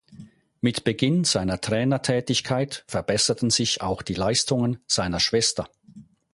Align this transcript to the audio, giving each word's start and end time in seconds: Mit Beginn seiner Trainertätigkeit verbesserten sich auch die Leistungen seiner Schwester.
Mit 0.61 0.83
Beginn 0.83 1.25
seiner 1.25 1.61
Trainertätigkeit 1.61 2.83
verbesserten 2.87 3.51
sich 3.51 3.83
auch 3.83 4.01
die 4.01 4.15
Leistungen 4.15 4.79
seiner 4.87 5.19
Schwester. 5.19 5.69